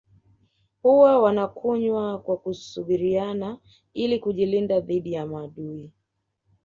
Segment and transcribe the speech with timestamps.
[0.83, 3.57] Huwa wanakunywa kwa kusubiriana
[3.93, 5.91] ili kujilinda dhidi ya maadui